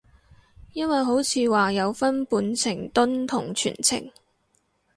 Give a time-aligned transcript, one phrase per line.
[0.73, 4.09] 因為好似話有分半程蹲同全程